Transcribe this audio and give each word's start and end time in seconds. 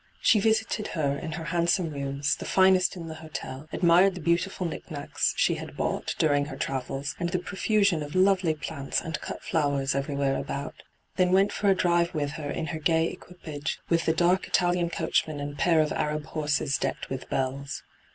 She 0.19 0.39
visited 0.39 0.87
her 0.97 1.15
in 1.15 1.33
her 1.33 1.43
handsome 1.43 1.91
rooms, 1.91 2.35
the 2.35 2.45
finest 2.45 2.95
in 2.95 3.07
the 3.07 3.13
hotel, 3.21 3.67
admired 3.71 4.15
the 4.15 4.19
.beautifiil 4.19 4.67
knick 4.67 4.89
knacks 4.89 5.35
she 5.37 5.53
had 5.61 5.77
bought 5.77 6.15
during 6.17 6.45
her 6.45 6.57
travels, 6.57 7.13
and 7.19 7.29
the 7.29 7.37
profusion 7.37 8.01
of 8.01 8.15
lovely 8.15 8.55
plants 8.55 8.99
and 8.99 9.21
cut 9.21 9.43
flowers 9.43 9.93
everywhere 9.93 10.37
about; 10.37 10.81
then 11.17 11.31
went 11.31 11.51
for 11.53 11.69
a 11.69 11.75
drive 11.75 12.15
with 12.15 12.31
her 12.31 12.49
in 12.49 12.65
her 12.73 12.79
gay 12.79 13.09
equipage 13.09 13.77
with 13.89 14.07
the 14.07 14.11
dark 14.13 14.47
Italian 14.47 14.89
coachman 14.89 15.39
and 15.39 15.59
pair 15.59 15.79
of 15.81 15.91
Ajab 15.91 16.23
horses 16.25 16.79
decked 16.79 17.11
with 17.11 17.29
bells. 17.29 17.83